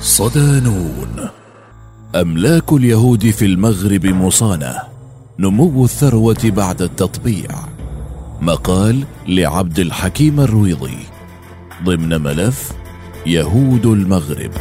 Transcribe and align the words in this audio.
صدانون 0.00 1.28
أملاك 2.16 2.72
اليهود 2.72 3.30
في 3.30 3.44
المغرب 3.44 4.06
مصانة. 4.06 4.74
نمو 5.38 5.84
الثروة 5.84 6.38
بعد 6.44 6.82
التطبيع. 6.82 7.48
مقال 8.40 9.04
لعبد 9.28 9.78
الحكيم 9.78 10.40
الرويضي. 10.40 10.96
ضمن 11.84 12.20
ملف 12.20 12.72
يهود 13.26 13.86
المغرب. 13.86 14.52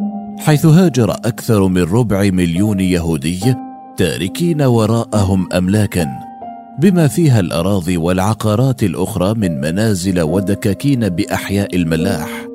حيث 0.41 0.67
هاجر 0.67 1.11
أكثر 1.11 1.69
من 1.69 1.83
ربع 1.83 2.31
مليون 2.33 2.81
يهودي 2.81 3.55
تاركين 3.97 4.63
وراءهم 4.63 5.53
أملاكا 5.53 6.07
بما 6.79 7.09
فيها 7.09 7.41
الأراضي 7.41 7.97
والعقارات 7.97 8.83
الأخرى 8.83 9.35
من 9.35 9.61
منازل 9.61 10.21
ودكاكين 10.21 11.09
بأحياء 11.09 11.77
الملاح 11.77 12.47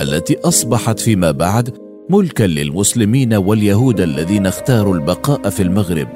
التي 0.00 0.36
أصبحت 0.44 1.00
فيما 1.00 1.30
بعد 1.30 1.74
ملكا 2.10 2.44
للمسلمين 2.44 3.34
واليهود 3.34 4.00
الذين 4.00 4.46
اختاروا 4.46 4.94
البقاء 4.94 5.50
في 5.50 5.62
المغرب 5.62 6.08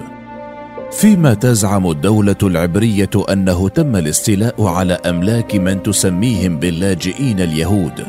فيما 0.93 1.35
تزعم 1.35 1.91
الدولة 1.91 2.37
العبرية 2.43 3.11
أنه 3.33 3.69
تم 3.69 3.97
الاستيلاء 3.97 4.63
على 4.63 4.93
أملاك 4.93 5.55
من 5.55 5.83
تسميهم 5.83 6.59
باللاجئين 6.59 7.41
اليهود. 7.41 8.05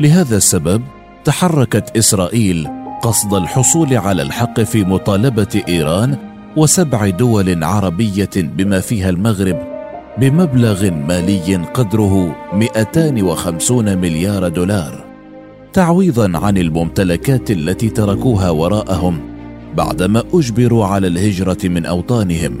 لهذا 0.00 0.36
السبب 0.36 0.82
تحركت 1.24 1.96
إسرائيل 1.96 2.68
قصد 3.02 3.34
الحصول 3.34 3.96
على 3.96 4.22
الحق 4.22 4.60
في 4.60 4.84
مطالبة 4.84 5.62
إيران 5.68 6.16
وسبع 6.56 7.08
دول 7.08 7.64
عربية 7.64 8.30
بما 8.36 8.80
فيها 8.80 9.10
المغرب 9.10 9.58
بمبلغ 10.18 10.90
مالي 10.90 11.56
قدره 11.56 12.36
250 12.52 13.98
مليار 13.98 14.48
دولار 14.48 15.04
تعويضا 15.72 16.38
عن 16.38 16.58
الممتلكات 16.58 17.50
التي 17.50 17.88
تركوها 17.88 18.50
وراءهم 18.50 19.20
بعدما 19.76 20.22
أجبروا 20.34 20.86
على 20.86 21.06
الهجرة 21.06 21.58
من 21.64 21.86
أوطانهم. 21.86 22.56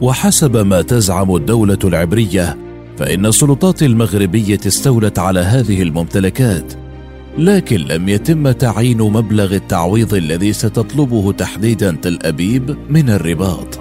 وحسب 0.00 0.56
ما 0.56 0.82
تزعم 0.82 1.36
الدولة 1.36 1.78
العبرية 1.84 2.56
فإن 2.98 3.26
السلطات 3.26 3.82
المغربية 3.82 4.60
استولت 4.66 5.18
على 5.18 5.40
هذه 5.40 5.82
الممتلكات 5.82 6.72
لكن 7.38 7.76
لم 7.76 8.08
يتم 8.08 8.50
تعيين 8.50 8.98
مبلغ 8.98 9.54
التعويض 9.54 10.14
الذي 10.14 10.52
ستطلبه 10.52 11.32
تحديدا 11.32 11.96
تل 12.02 12.18
أبيب 12.22 12.76
من 12.88 13.10
الرباط. 13.10 13.80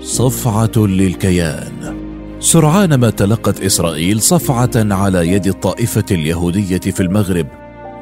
صفعة 0.00 0.72
للكيان. 0.76 1.96
سرعان 2.40 2.94
ما 2.94 3.10
تلقت 3.10 3.60
إسرائيل 3.60 4.20
صفعة 4.20 4.70
على 4.76 5.28
يد 5.28 5.46
الطائفة 5.46 6.04
اليهودية 6.10 6.78
في 6.78 7.00
المغرب 7.00 7.46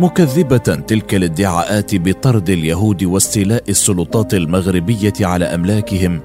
مكذبة 0.01 0.57
تلك 0.59 1.15
الادعاءات 1.15 1.95
بطرد 1.95 2.51
اليهود 2.51 3.05
واستيلاء 3.05 3.63
السلطات 3.69 4.35
المغربية 4.35 5.13
على 5.21 5.45
أملاكهم 5.45 6.21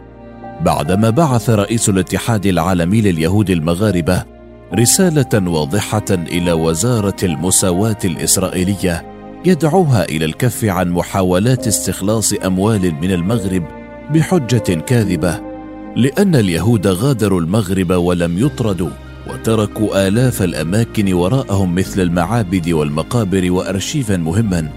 بعدما 0.61 1.09
بعث 1.09 1.49
رئيس 1.49 1.89
الاتحاد 1.89 2.45
العالمي 2.45 3.01
لليهود 3.01 3.49
المغاربة 3.49 4.23
رسالة 4.75 5.49
واضحة 5.49 6.05
إلى 6.09 6.51
وزارة 6.51 7.15
المساواة 7.23 7.97
الإسرائيلية 8.05 9.05
يدعوها 9.45 10.03
إلى 10.03 10.25
الكف 10.25 10.65
عن 10.65 10.89
محاولات 10.89 11.67
استخلاص 11.67 12.33
أموال 12.33 12.95
من 13.01 13.11
المغرب 13.11 13.63
بحجة 14.13 14.73
كاذبة 14.73 15.41
لأن 15.95 16.35
اليهود 16.35 16.87
غادروا 16.87 17.41
المغرب 17.41 17.91
ولم 17.91 18.37
يطردوا 18.45 18.89
وتركوا 19.29 20.07
آلاف 20.07 20.41
الأماكن 20.41 21.13
وراءهم 21.13 21.75
مثل 21.75 22.01
المعابد 22.01 22.69
والمقابر 22.69 23.51
وأرشيفا 23.51 24.17
مهما 24.17 24.69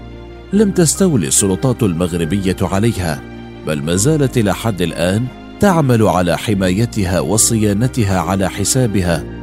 لم 0.53 0.71
تستولي 0.71 1.27
السلطات 1.27 1.83
المغربية 1.83 2.57
عليها 2.61 3.21
بل 3.67 3.81
ما 3.81 3.95
زالت 3.95 4.37
إلى 4.37 4.53
حد 4.53 4.81
الآن 4.81 5.25
تعمل 5.59 6.03
على 6.03 6.37
حمايتها 6.37 7.19
وصيانتها 7.19 8.19
على 8.19 8.49
حسابها 8.49 9.34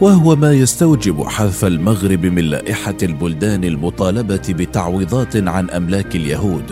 وهو 0.00 0.36
ما 0.36 0.52
يستوجب 0.52 1.22
حذف 1.22 1.64
المغرب 1.64 2.26
من 2.26 2.42
لائحة 2.44 2.96
البلدان 3.02 3.64
المطالبة 3.64 4.42
بتعويضات 4.48 5.36
عن 5.36 5.70
أملاك 5.70 6.16
اليهود. 6.16 6.64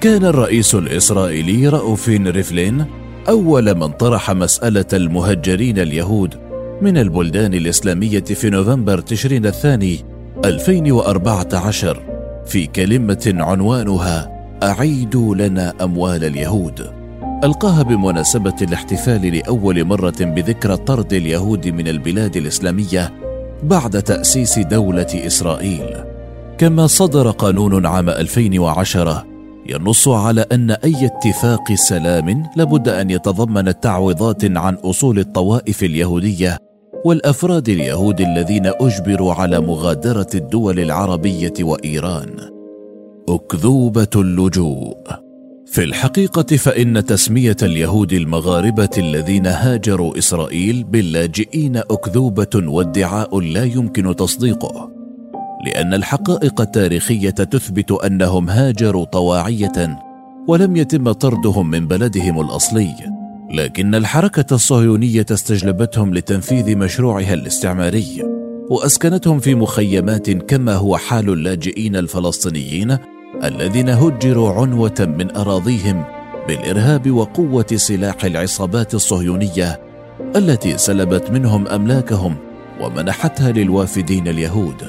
كان 0.00 0.24
الرئيس 0.24 0.74
الإسرائيلي 0.74 1.68
رأوفين 1.68 2.28
ريفلين 2.28 2.84
أول 3.28 3.74
من 3.74 3.88
طرح 3.88 4.30
مسألة 4.30 4.86
المهجرين 4.92 5.78
اليهود 5.78 6.34
من 6.82 6.98
البلدان 6.98 7.54
الإسلامية 7.54 8.24
في 8.24 8.50
نوفمبر 8.50 9.00
تشرين 9.00 9.46
الثاني 9.46 10.04
2014 10.44 12.02
في 12.46 12.66
كلمة 12.66 13.34
عنوانها 13.38 14.32
أعيدوا 14.62 15.34
لنا 15.34 15.72
أموال 15.82 16.24
اليهود. 16.24 16.95
ألقاها 17.44 17.82
بمناسبة 17.82 18.54
الاحتفال 18.62 19.36
لأول 19.36 19.84
مرة 19.84 20.14
بذكرى 20.20 20.76
طرد 20.76 21.12
اليهود 21.12 21.68
من 21.68 21.88
البلاد 21.88 22.36
الإسلامية 22.36 23.12
بعد 23.62 24.02
تأسيس 24.02 24.58
دولة 24.58 25.06
إسرائيل. 25.26 25.96
كما 26.58 26.86
صدر 26.86 27.30
قانون 27.30 27.86
عام 27.86 28.08
2010 28.10 29.24
ينص 29.66 30.08
على 30.08 30.46
أن 30.52 30.70
أي 30.70 31.06
اتفاق 31.06 31.72
سلام 31.74 32.42
لابد 32.56 32.88
أن 32.88 33.10
يتضمن 33.10 33.80
تعويضات 33.80 34.44
عن 34.44 34.74
أصول 34.74 35.18
الطوائف 35.18 35.82
اليهودية 35.82 36.58
والأفراد 37.04 37.68
اليهود 37.68 38.20
الذين 38.20 38.66
أجبروا 38.66 39.34
على 39.34 39.60
مغادرة 39.60 40.30
الدول 40.34 40.78
العربية 40.80 41.54
وإيران. 41.60 42.36
أكذوبة 43.28 44.10
اللجوء. 44.16 45.25
في 45.76 45.84
الحقيقة 45.84 46.56
فإن 46.56 47.04
تسمية 47.04 47.56
اليهود 47.62 48.12
المغاربة 48.12 48.90
الذين 48.98 49.46
هاجروا 49.46 50.18
إسرائيل 50.18 50.84
باللاجئين 50.84 51.76
أكذوبة 51.76 52.48
وادعاء 52.54 53.40
لا 53.40 53.64
يمكن 53.64 54.16
تصديقه 54.16 54.90
لأن 55.66 55.94
الحقائق 55.94 56.60
التاريخية 56.60 57.30
تثبت 57.30 57.92
أنهم 57.92 58.48
هاجروا 58.50 59.04
طواعية 59.04 59.98
ولم 60.48 60.76
يتم 60.76 61.12
طردهم 61.12 61.70
من 61.70 61.86
بلدهم 61.86 62.40
الأصلي 62.40 62.94
لكن 63.50 63.94
الحركة 63.94 64.54
الصهيونية 64.54 65.26
استجلبتهم 65.30 66.14
لتنفيذ 66.14 66.76
مشروعها 66.76 67.34
الاستعماري 67.34 68.22
وأسكنتهم 68.70 69.38
في 69.38 69.54
مخيمات 69.54 70.30
كما 70.30 70.74
هو 70.74 70.96
حال 70.96 71.30
اللاجئين 71.30 71.96
الفلسطينيين 71.96 72.98
الذين 73.44 73.88
هجروا 73.88 74.52
عنوة 74.52 75.14
من 75.18 75.36
أراضيهم 75.36 76.04
بالإرهاب 76.48 77.10
وقوة 77.10 77.66
سلاح 77.74 78.24
العصابات 78.24 78.94
الصهيونية 78.94 79.80
التي 80.36 80.78
سلبت 80.78 81.30
منهم 81.30 81.68
أملاكهم 81.68 82.36
ومنحتها 82.80 83.52
للوافدين 83.52 84.28
اليهود 84.28 84.82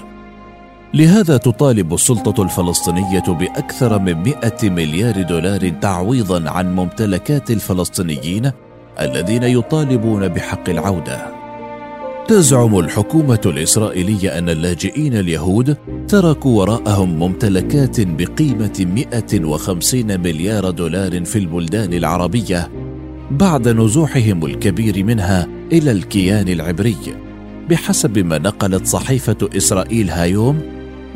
لهذا 0.93 1.37
تطالب 1.37 1.93
السلطة 1.93 2.43
الفلسطينية 2.43 3.23
بأكثر 3.27 3.99
من 3.99 4.23
100 4.23 4.35
مليار 4.63 5.21
دولار 5.21 5.69
تعويضا 5.69 6.49
عن 6.49 6.75
ممتلكات 6.75 7.51
الفلسطينيين 7.51 8.51
الذين 8.99 9.43
يطالبون 9.43 10.27
بحق 10.27 10.69
العودة. 10.69 11.36
تزعم 12.27 12.79
الحكومة 12.79 13.41
الإسرائيلية 13.45 14.37
أن 14.37 14.49
اللاجئين 14.49 15.13
اليهود 15.13 15.77
تركوا 16.07 16.59
وراءهم 16.59 17.19
ممتلكات 17.19 18.01
بقيمة 18.01 19.05
150 19.31 20.19
مليار 20.19 20.69
دولار 20.69 21.25
في 21.25 21.39
البلدان 21.39 21.93
العربية 21.93 22.71
بعد 23.31 23.67
نزوحهم 23.67 24.45
الكبير 24.45 25.03
منها 25.03 25.47
إلى 25.71 25.91
الكيان 25.91 26.49
العبري. 26.49 27.15
بحسب 27.69 28.19
ما 28.19 28.37
نقلت 28.37 28.85
صحيفة 28.85 29.49
إسرائيل 29.57 30.09
هايوم 30.09 30.61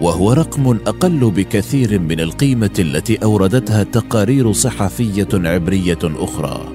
وهو 0.01 0.33
رقم 0.33 0.77
أقل 0.87 1.31
بكثير 1.31 1.99
من 1.99 2.19
القيمة 2.19 2.75
التي 2.79 3.15
أوردتها 3.23 3.83
تقارير 3.83 4.51
صحفية 4.51 5.29
عبرية 5.33 5.99
أخرى. 6.03 6.73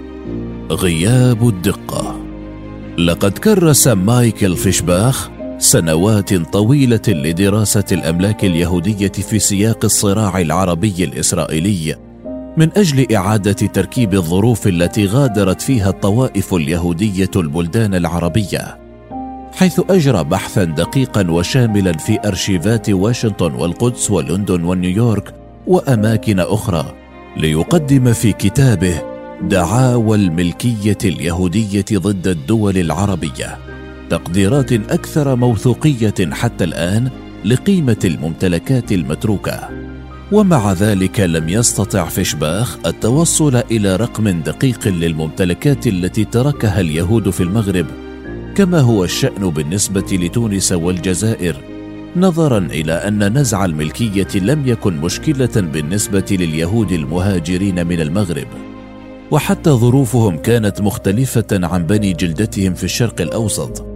غياب 0.70 1.48
الدقة. 1.48 2.25
لقد 2.98 3.38
كرس 3.38 3.88
مايكل 3.88 4.56
فيشباخ 4.56 5.30
سنوات 5.58 6.34
طويلة 6.34 7.00
لدراسة 7.08 7.84
الأملاك 7.92 8.44
اليهودية 8.44 9.12
في 9.12 9.38
سياق 9.38 9.84
الصراع 9.84 10.40
العربي 10.40 11.04
الإسرائيلي 11.04 11.96
من 12.56 12.68
أجل 12.76 13.14
إعادة 13.14 13.52
تركيب 13.52 14.14
الظروف 14.14 14.66
التي 14.66 15.06
غادرت 15.06 15.60
فيها 15.60 15.88
الطوائف 15.88 16.54
اليهودية 16.54 17.30
البلدان 17.36 17.94
العربية 17.94 18.78
حيث 19.52 19.80
أجرى 19.90 20.24
بحثا 20.24 20.64
دقيقا 20.64 21.30
وشاملا 21.30 21.92
في 21.92 22.18
أرشيفات 22.24 22.90
واشنطن 22.90 23.54
والقدس 23.54 24.10
ولندن 24.10 24.64
ونيويورك 24.64 25.34
وأماكن 25.66 26.40
أخرى 26.40 26.92
ليقدم 27.36 28.12
في 28.12 28.32
كتابه 28.32 29.15
دعاوى 29.42 30.16
الملكيه 30.16 30.98
اليهودية 31.04 31.84
ضد 31.92 32.28
الدول 32.28 32.78
العربية 32.78 33.58
تقديرات 34.10 34.72
أكثر 34.72 35.36
موثوقية 35.36 36.14
حتى 36.32 36.64
الآن 36.64 37.10
لقيمة 37.44 37.96
الممتلكات 38.04 38.92
المتروكة. 38.92 39.68
ومع 40.32 40.72
ذلك 40.72 41.20
لم 41.20 41.48
يستطع 41.48 42.04
فيشباخ 42.04 42.78
التوصل 42.86 43.56
إلى 43.56 43.96
رقم 43.96 44.28
دقيق 44.28 44.88
للممتلكات 44.88 45.86
التي 45.86 46.24
تركها 46.24 46.80
اليهود 46.80 47.30
في 47.30 47.42
المغرب 47.42 47.86
كما 48.54 48.80
هو 48.80 49.04
الشأن 49.04 49.50
بالنسبة 49.50 50.06
لتونس 50.12 50.72
والجزائر 50.72 51.56
نظرا 52.16 52.58
إلى 52.58 52.92
أن 52.92 53.38
نزع 53.38 53.64
الملكية 53.64 54.28
لم 54.34 54.66
يكن 54.66 54.96
مشكلة 54.96 55.60
بالنسبة 55.72 56.26
لليهود 56.30 56.92
المهاجرين 56.92 57.86
من 57.86 58.00
المغرب. 58.00 58.75
وحتى 59.30 59.70
ظروفهم 59.70 60.36
كانت 60.36 60.80
مختلفة 60.80 61.46
عن 61.52 61.86
بني 61.86 62.12
جلدتهم 62.12 62.74
في 62.74 62.84
الشرق 62.84 63.20
الأوسط 63.20 63.86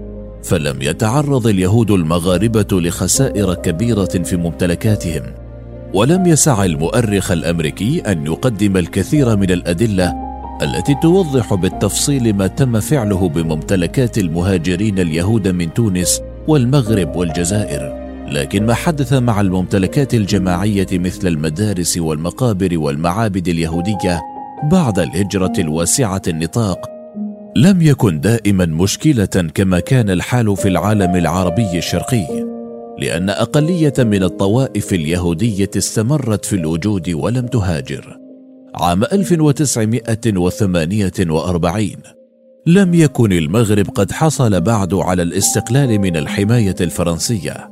فلم 0.42 0.82
يتعرض 0.82 1.46
اليهود 1.46 1.90
المغاربة 1.90 2.66
لخسائر 2.72 3.54
كبيرة 3.54 4.04
في 4.04 4.36
ممتلكاتهم. 4.36 5.22
ولم 5.94 6.26
يسع 6.26 6.64
المؤرخ 6.64 7.30
الأمريكي 7.30 8.00
أن 8.00 8.26
يقدم 8.26 8.76
الكثير 8.76 9.36
من 9.36 9.50
الأدلة 9.50 10.14
التي 10.62 10.94
توضح 11.02 11.54
بالتفصيل 11.54 12.34
ما 12.34 12.46
تم 12.46 12.80
فعله 12.80 13.28
بممتلكات 13.28 14.18
المهاجرين 14.18 14.98
اليهود 14.98 15.48
من 15.48 15.74
تونس 15.74 16.20
والمغرب 16.48 17.16
والجزائر. 17.16 18.00
لكن 18.28 18.66
ما 18.66 18.74
حدث 18.74 19.12
مع 19.12 19.40
الممتلكات 19.40 20.14
الجماعية 20.14 20.86
مثل 20.92 21.28
المدارس 21.28 21.98
والمقابر 21.98 22.78
والمعابد 22.78 23.48
اليهودية 23.48 24.20
بعد 24.62 24.98
الهجرة 24.98 25.52
الواسعة 25.58 26.22
النطاق 26.28 26.90
لم 27.56 27.82
يكن 27.82 28.20
دائما 28.20 28.66
مشكلة 28.66 29.50
كما 29.54 29.80
كان 29.80 30.10
الحال 30.10 30.56
في 30.56 30.68
العالم 30.68 31.16
العربي 31.16 31.78
الشرقي 31.78 32.26
لأن 32.98 33.30
أقلية 33.30 33.92
من 33.98 34.22
الطوائف 34.22 34.92
اليهودية 34.92 35.70
استمرت 35.76 36.44
في 36.44 36.56
الوجود 36.56 37.10
ولم 37.10 37.46
تهاجر. 37.46 38.18
عام 38.74 39.04
1948 39.04 41.90
لم 42.66 42.94
يكن 42.94 43.32
المغرب 43.32 43.88
قد 43.88 44.12
حصل 44.12 44.60
بعد 44.60 44.94
على 44.94 45.22
الاستقلال 45.22 45.98
من 45.98 46.16
الحماية 46.16 46.76
الفرنسية. 46.80 47.70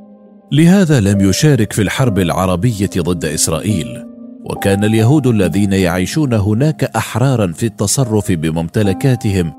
لهذا 0.52 1.00
لم 1.00 1.20
يشارك 1.20 1.72
في 1.72 1.82
الحرب 1.82 2.18
العربية 2.18 2.90
ضد 2.98 3.24
إسرائيل. 3.24 4.07
وكان 4.48 4.84
اليهود 4.84 5.26
الذين 5.26 5.72
يعيشون 5.72 6.32
هناك 6.32 6.84
أحرارا 6.84 7.52
في 7.52 7.66
التصرف 7.66 8.32
بممتلكاتهم 8.32 9.52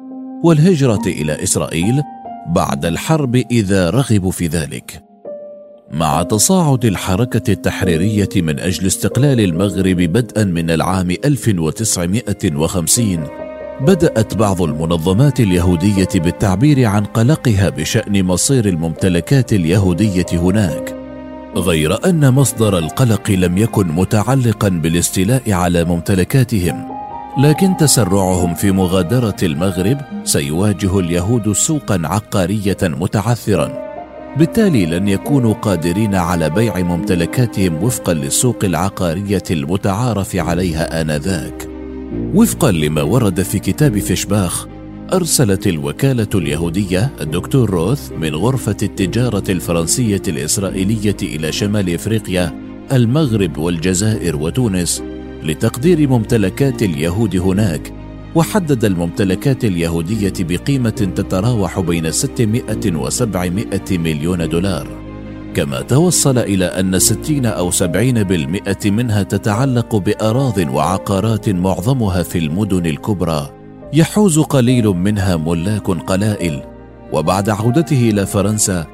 والهجرة 0.44 1.01
إلى 1.07 1.44
إسرائيل 1.44 2.03
بعد 2.47 2.86
الحرب 2.86 3.36
إذا 3.36 3.89
رغبوا 3.89 4.31
في 4.31 4.47
ذلك. 4.47 5.03
مع 5.91 6.24
تصاعد 6.24 6.86
الحركة 6.86 7.51
التحريرية 7.51 8.30
من 8.36 8.59
أجل 8.59 8.88
استقلال 8.88 9.39
المغرب 9.39 9.95
بدءا 9.95 10.44
من 10.44 10.71
العام 10.71 11.12
1950 11.25 13.27
بدأت 13.81 14.33
بعض 14.33 14.62
المنظمات 14.62 15.39
اليهودية 15.39 16.07
بالتعبير 16.15 16.85
عن 16.85 17.06
قلقها 17.06 17.69
بشأن 17.69 18.24
مصير 18.24 18.65
الممتلكات 18.65 19.53
اليهودية 19.53 20.25
هناك. 20.33 20.98
غير 21.55 22.09
أن 22.09 22.33
مصدر 22.33 22.77
القلق 22.77 23.31
لم 23.31 23.57
يكن 23.57 23.87
متعلقا 23.87 24.69
بالاستيلاء 24.69 25.51
على 25.51 25.83
ممتلكاتهم 25.83 26.99
لكن 27.37 27.77
تسرعهم 27.77 28.53
في 28.53 28.71
مغادرة 28.71 29.35
المغرب 29.43 29.97
سيواجه 30.23 30.99
اليهود 30.99 31.51
سوقا 31.51 32.01
عقارية 32.03 32.77
متعثرا. 32.83 33.89
بالتالي 34.37 34.85
لن 34.85 35.07
يكونوا 35.07 35.53
قادرين 35.53 36.15
على 36.15 36.49
بيع 36.49 36.77
ممتلكاتهم 36.77 37.83
وفقا 37.83 38.13
للسوق 38.13 38.57
العقارية 38.63 39.43
المتعارف 39.51 40.35
عليها 40.35 41.01
آنذاك. 41.01 41.69
وفقا 42.33 42.71
لما 42.71 43.01
ورد 43.01 43.41
في 43.41 43.59
كتاب 43.59 43.99
فيشباخ 43.99 44.67
أرسلت 45.13 45.67
الوكالة 45.67 46.27
اليهودية 46.35 47.11
الدكتور 47.21 47.69
روث 47.69 48.11
من 48.11 48.35
غرفة 48.35 48.77
التجارة 48.83 49.44
الفرنسية 49.50 50.21
الإسرائيلية 50.27 51.15
إلى 51.23 51.51
شمال 51.51 51.94
إفريقيا 51.94 52.61
المغرب 52.91 53.57
والجزائر 53.57 54.35
وتونس 54.35 55.03
لتقدير 55.44 56.09
ممتلكات 56.09 56.83
اليهود 56.83 57.35
هناك. 57.35 57.94
وحدد 58.35 58.85
الممتلكات 58.85 59.65
اليهودية 59.65 60.33
بقيمة 60.39 60.89
تتراوح 60.89 61.79
بين 61.79 62.11
600 62.11 62.63
و 62.95 63.09
700 63.09 63.81
مليون 63.91 64.50
دولار. 64.50 64.88
كما 65.53 65.81
توصل 65.81 66.38
إلى 66.38 66.65
أن 66.65 67.00
60 67.00 67.45
أو 67.45 67.71
70% 67.71 68.91
منها 68.91 69.23
تتعلق 69.23 69.95
بأراض 69.95 70.57
وعقارات 70.57 71.50
معظمها 71.50 72.23
في 72.23 72.38
المدن 72.38 72.85
الكبرى. 72.85 73.58
يحوز 73.94 74.39
قليل 74.39 74.88
منها 74.88 75.36
ملاك 75.36 75.88
قلائل. 75.88 76.63
وبعد 77.13 77.50
عودته 77.50 78.09
إلى 78.09 78.25
فرنسا 78.25 78.86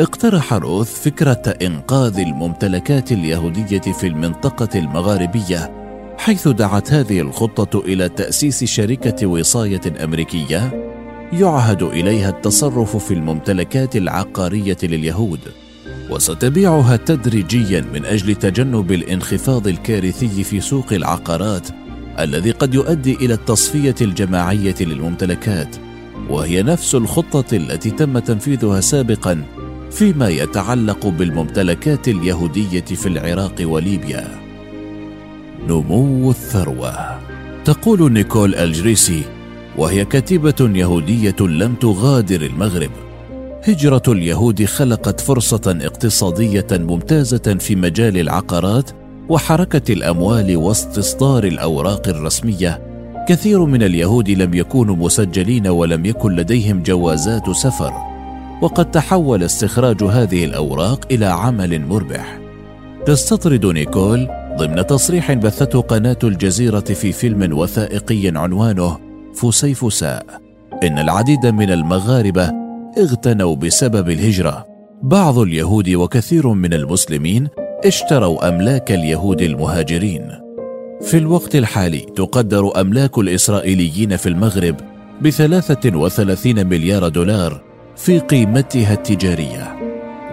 اقترح 0.00 0.52
روث 0.52 1.00
فكرة 1.02 1.54
إنقاذ 1.62 2.18
الممتلكات 2.18 3.12
اليهودية 3.12 3.80
في 3.80 4.06
المنطقة 4.06 4.78
المغاربية 4.78 5.72
حيث 6.18 6.48
دعت 6.48 6.92
هذه 6.92 7.20
الخطة 7.20 7.80
إلى 7.80 8.08
تأسيس 8.08 8.64
شركة 8.64 9.26
وصاية 9.26 10.04
أمريكية 10.04 10.90
يعهد 11.32 11.82
إليها 11.82 12.30
التصرف 12.30 12.96
في 12.96 13.14
الممتلكات 13.14 13.96
العقارية 13.96 14.78
لليهود. 14.82 15.40
وستبيعها 16.10 16.96
تدريجيا 16.96 17.80
من 17.94 18.04
أجل 18.04 18.34
تجنب 18.34 18.92
الانخفاض 18.92 19.68
الكارثي 19.68 20.44
في 20.44 20.60
سوق 20.60 20.92
العقارات 20.92 21.68
الذي 22.24 22.50
قد 22.50 22.74
يؤدي 22.74 23.14
إلى 23.14 23.34
التصفية 23.34 23.94
الجماعية 24.00 24.74
للممتلكات 24.80 25.76
وهي 26.30 26.62
نفس 26.62 26.94
الخطة 26.94 27.56
التي 27.56 27.90
تم 27.90 28.18
تنفيذها 28.18 28.80
سابقا 28.80 29.42
فيما 29.90 30.28
يتعلق 30.28 31.06
بالممتلكات 31.06 32.08
اليهودية 32.08 32.80
في 32.80 33.06
العراق 33.06 33.54
وليبيا. 33.62 34.28
نمو 35.68 36.30
الثروة. 36.30 37.18
تقول 37.64 38.12
نيكول 38.12 38.54
ألجريسي 38.54 39.22
وهي 39.78 40.04
كاتبه 40.04 40.78
يهودية 40.78 41.36
لم 41.40 41.74
تغادر 41.74 42.42
المغرب. 42.42 42.90
هجرة 43.64 44.02
اليهود 44.08 44.64
خلقت 44.64 45.20
فرصة 45.20 45.78
اقتصادية 45.80 46.66
ممتازة 46.72 47.56
في 47.60 47.76
مجال 47.76 48.18
العقارات 48.18 48.90
وحركة 49.30 49.92
الأموال 49.92 50.56
واستصدار 50.56 51.44
الأوراق 51.44 52.08
الرسمية 52.08 52.82
كثير 53.28 53.64
من 53.64 53.82
اليهود 53.82 54.30
لم 54.30 54.54
يكونوا 54.54 54.96
مسجلين 54.96 55.66
ولم 55.68 56.06
يكن 56.06 56.36
لديهم 56.36 56.82
جوازات 56.82 57.50
سفر 57.50 57.92
وقد 58.62 58.90
تحول 58.90 59.42
استخراج 59.42 60.02
هذه 60.02 60.44
الأوراق 60.44 61.04
إلى 61.10 61.26
عمل 61.26 61.86
مربح. 61.86 62.38
تستطرد 63.06 63.66
نيكول 63.66 64.28
ضمن 64.58 64.86
تصريح 64.86 65.32
بثته 65.32 65.80
قناة 65.80 66.18
الجزيرة 66.24 66.80
في 66.80 67.12
فيلم 67.12 67.58
وثائقي 67.58 68.28
عنوانه 68.28 68.98
فسيفساء 69.34 70.26
إن 70.82 70.98
العديد 70.98 71.46
من 71.46 71.70
المغاربة 71.70 72.50
اغتنوا 72.98 73.56
بسبب 73.56 74.10
الهجرة. 74.10 74.66
بعض 75.02 75.38
اليهود 75.38 75.90
وكثير 75.90 76.48
من 76.48 76.74
المسلمين 76.74 77.48
اشتروا 77.84 78.48
أملاك 78.48 78.92
اليهود 78.92 79.42
المهاجرين. 79.42 80.28
في 81.02 81.18
الوقت 81.18 81.56
الحالي 81.56 81.98
تقدر 81.98 82.80
أملاك 82.80 83.18
الإسرائيليين 83.18 84.16
في 84.16 84.28
المغرب 84.28 84.76
بثلاثة 85.22 85.98
وثلاثين 85.98 86.66
مليار 86.66 87.08
دولار 87.08 87.62
في 87.96 88.18
قيمتها 88.18 88.92
التجارية. 88.92 89.76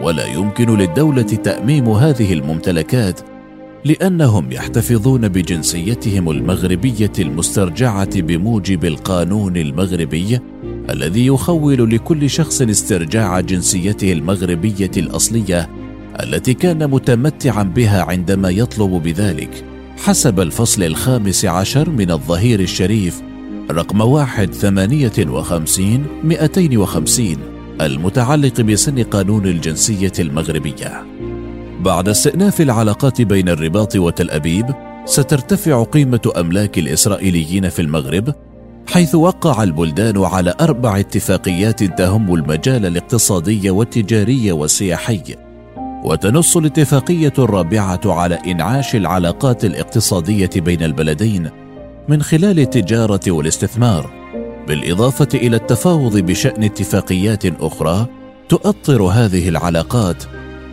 ولا 0.01 0.25
يمكن 0.25 0.77
للدولة 0.77 1.21
تأميم 1.21 1.89
هذه 1.89 2.33
الممتلكات 2.33 3.19
لأنهم 3.85 4.51
يحتفظون 4.51 5.27
بجنسيتهم 5.27 6.31
المغربية 6.31 7.11
المسترجعة 7.19 8.21
بموجب 8.21 8.85
القانون 8.85 9.57
المغربي 9.57 10.39
الذي 10.89 11.25
يخول 11.25 11.89
لكل 11.89 12.29
شخص 12.29 12.61
استرجاع 12.61 13.39
جنسيته 13.39 14.11
المغربية 14.11 14.91
الأصلية 14.97 15.69
التي 16.23 16.53
كان 16.53 16.89
متمتعا 16.89 17.63
بها 17.63 18.03
عندما 18.03 18.49
يطلب 18.49 19.03
بذلك 19.03 19.65
حسب 19.97 20.39
الفصل 20.39 20.83
الخامس 20.83 21.45
عشر 21.45 21.89
من 21.89 22.11
الظهير 22.11 22.59
الشريف 22.59 23.21
رقم 23.71 24.01
واحد 24.01 24.53
ثمانية 24.53 25.11
وخمسين 25.19 26.05
مئتين 26.23 26.77
وخمسين 26.77 27.37
المتعلق 27.81 28.61
بسن 28.61 29.03
قانون 29.03 29.45
الجنسية 29.45 30.11
المغربية. 30.19 31.05
بعد 31.79 32.09
استئناف 32.09 32.61
العلاقات 32.61 33.21
بين 33.21 33.49
الرباط 33.49 33.95
وتل 33.95 34.29
أبيب 34.29 34.65
سترتفع 35.05 35.83
قيمة 35.83 36.31
أملاك 36.37 36.77
الإسرائيليين 36.77 37.69
في 37.69 37.81
المغرب 37.81 38.33
حيث 38.87 39.15
وقع 39.15 39.63
البلدان 39.63 40.23
على 40.23 40.53
أربع 40.61 40.99
اتفاقيات 40.99 41.83
تهم 41.83 42.33
المجال 42.35 42.85
الاقتصادي 42.85 43.69
والتجاري 43.69 44.51
والسياحي. 44.51 45.46
وتنص 46.03 46.57
الاتفاقية 46.57 47.33
الرابعة 47.39 48.01
على 48.05 48.35
إنعاش 48.47 48.95
العلاقات 48.95 49.65
الاقتصادية 49.65 50.49
بين 50.55 50.83
البلدين 50.83 51.49
من 52.09 52.23
خلال 52.23 52.59
التجارة 52.59 53.21
والاستثمار 53.27 54.09
بالإضافة 54.67 55.27
إلى 55.33 55.55
التفاوض 55.55 56.17
بشأن 56.17 56.63
اتفاقيات 56.63 57.45
أخرى 57.45 58.07
تؤطر 58.49 59.01
هذه 59.01 59.49
العلاقات 59.49 60.23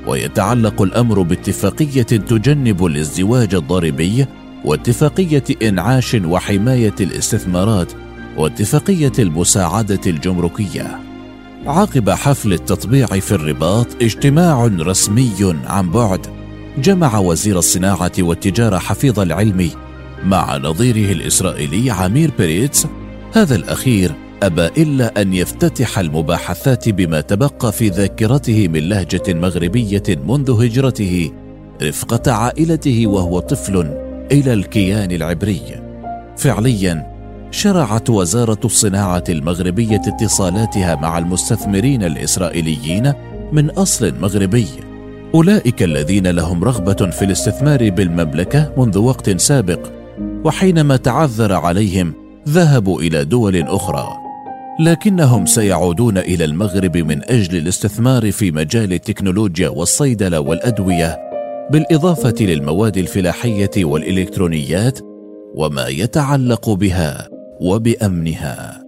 ويتعلق 0.07 0.83
الأمر 0.83 1.23
باتفاقية 1.23 2.02
تجنب 2.02 2.87
الازدواج 2.87 3.54
الضريبي 3.54 4.26
واتفاقية 4.64 5.45
إنعاش 5.62 6.16
وحماية 6.25 6.95
الاستثمارات 7.00 7.93
واتفاقية 8.37 9.12
المساعدة 9.19 10.00
الجمركية. 10.07 11.13
عقب 11.66 12.11
حفل 12.11 12.52
التطبيع 12.52 13.06
في 13.06 13.33
الرباط 13.33 13.87
اجتماع 14.02 14.71
رسمي 14.80 15.56
عن 15.66 15.90
بعد. 15.90 16.26
جمع 16.78 17.18
وزير 17.18 17.59
الصناعة 17.59 18.12
والتجارة 18.18 18.78
حفيظ 18.78 19.21
العلم 19.21 19.71
مع 20.25 20.56
نظيره 20.56 21.12
الإسرائيلي 21.12 21.90
عمير 21.90 22.30
بيريتس 22.38 22.87
هذا 23.33 23.56
الأخير 23.56 24.12
أبى 24.42 24.66
إلا 24.66 25.23
أن 25.23 25.35
يفتتح 25.35 25.99
المباحثات 25.99 26.88
بما 26.88 27.21
تبقى 27.21 27.73
في 27.73 27.88
ذاكرته 27.88 28.68
من 28.68 28.88
لهجة 28.88 29.35
مغربية 29.35 30.02
منذ 30.09 30.64
هجرته 30.64 31.30
رفقة 31.83 32.33
عائلته 32.33 33.06
وهو 33.06 33.38
طفل 33.40 33.76
إلى 34.33 34.52
الكيان 34.52 35.11
العبري. 35.12 35.83
فعليا 36.37 37.13
شرعت 37.54 38.11
وزارة 38.11 38.58
الصناعة 38.64 39.25
المغربية 39.28 40.02
اتصالاتها 40.06 40.94
مع 40.94 41.18
المستثمرين 41.18 42.02
الإسرائيليين 42.02 43.12
من 43.52 43.70
أصل 43.70 44.14
مغربي. 44.20 44.66
أولئك 45.34 45.82
الذين 45.82 46.26
لهم 46.26 46.64
رغبة 46.64 47.11
في 47.11 47.25
الاستثمار 47.25 47.90
بالمملكة 47.90 48.73
منذ 48.76 48.99
وقت 48.99 49.30
سابق 49.40 49.90
وحينما 50.44 50.96
تعذر 50.96 51.52
عليهم 51.52 52.14
ذهبوا 52.49 53.00
إلى 53.00 53.25
دول 53.25 53.62
أخرى. 53.62 54.08
لكنهم 54.80 55.46
سيعودون 55.46 56.18
إلى 56.18 56.44
المغرب 56.44 56.96
من 56.96 57.23
أجل 57.30 57.58
الاستثمار 57.58 58.32
في 58.32 58.50
مجال 58.50 58.92
التكنولوجيا 58.92 59.68
والصيدلة 59.68 60.40
والأدوية 60.40 61.18
بالإضافة 61.70 62.34
للمواد 62.40 62.96
الفلاحية 62.96 63.70
والإلكترونيات 63.78 64.99
وما 65.54 65.88
يتعلق 65.88 66.70
بها. 66.70 67.34
وبأمنها. 67.61 68.84